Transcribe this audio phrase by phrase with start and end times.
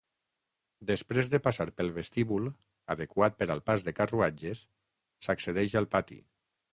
[0.91, 2.49] Després de passar pel vestíbul,
[2.95, 4.65] adequat per al pas de carruatges,
[5.29, 6.19] s'accedeix al pati.